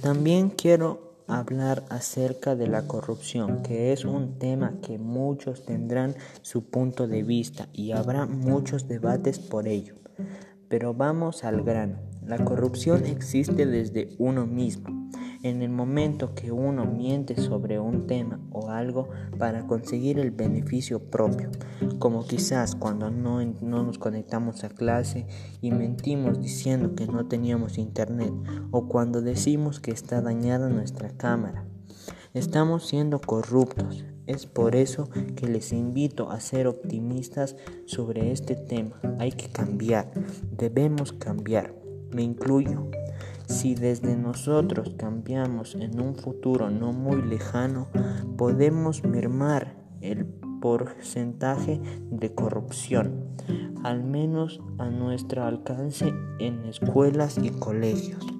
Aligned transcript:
También 0.00 0.50
quiero 0.50 1.08
hablar 1.26 1.84
acerca 1.90 2.54
de 2.54 2.68
la 2.68 2.86
corrupción, 2.86 3.62
que 3.62 3.92
es 3.92 4.04
un 4.04 4.38
tema 4.38 4.74
que 4.80 4.96
muchos 4.98 5.64
tendrán 5.64 6.14
su 6.42 6.64
punto 6.64 7.08
de 7.08 7.22
vista 7.22 7.68
y 7.72 7.92
habrá 7.92 8.26
muchos 8.26 8.86
debates 8.86 9.38
por 9.38 9.66
ello. 9.66 9.94
Pero 10.68 10.94
vamos 10.94 11.44
al 11.44 11.62
grano. 11.62 11.98
La 12.24 12.44
corrupción 12.44 13.06
existe 13.06 13.66
desde 13.66 14.14
uno 14.18 14.46
mismo. 14.46 14.97
En 15.44 15.62
el 15.62 15.70
momento 15.70 16.34
que 16.34 16.50
uno 16.50 16.84
miente 16.84 17.40
sobre 17.40 17.78
un 17.78 18.08
tema 18.08 18.40
o 18.50 18.70
algo 18.70 19.08
para 19.38 19.68
conseguir 19.68 20.18
el 20.18 20.32
beneficio 20.32 20.98
propio, 20.98 21.50
como 22.00 22.26
quizás 22.26 22.74
cuando 22.74 23.10
no, 23.10 23.44
no, 23.44 23.84
nos 23.84 23.98
conectamos 23.98 24.64
a 24.64 24.68
clase 24.68 25.28
y 25.60 25.70
mentimos 25.70 26.40
diciendo 26.40 26.96
que 26.96 27.06
no 27.06 27.26
teníamos 27.26 27.78
internet 27.78 28.32
o 28.72 28.88
cuando 28.88 29.22
decimos 29.22 29.78
que 29.78 29.92
está 29.92 30.20
dañada 30.20 30.70
nuestra 30.70 31.10
cámara. 31.10 31.64
Estamos 32.34 32.86
siendo 32.86 33.20
corruptos. 33.20 34.04
Es 34.26 34.46
por 34.46 34.74
eso 34.74 35.08
que 35.36 35.46
les 35.46 35.72
invito 35.72 36.30
a 36.30 36.40
ser 36.40 36.66
optimistas 36.66 37.56
sobre 37.86 38.32
este 38.32 38.56
tema. 38.56 39.00
Hay 39.18 39.32
que 39.32 39.48
cambiar. 39.48 40.10
Debemos 40.56 41.12
cambiar. 41.12 41.74
Me 42.10 42.22
incluyo. 42.22 42.90
Si 43.48 43.74
desde 43.74 44.14
nosotros 44.14 44.94
cambiamos 44.98 45.74
en 45.74 46.00
un 46.00 46.14
futuro 46.14 46.70
no 46.70 46.92
muy 46.92 47.22
lejano, 47.22 47.88
podemos 48.36 49.02
mermar 49.04 49.74
el 50.02 50.26
porcentaje 50.60 51.80
de 52.10 52.34
corrupción, 52.34 53.24
al 53.82 54.04
menos 54.04 54.60
a 54.76 54.90
nuestro 54.90 55.44
alcance 55.44 56.12
en 56.38 56.66
escuelas 56.66 57.38
y 57.42 57.50
colegios. 57.50 58.37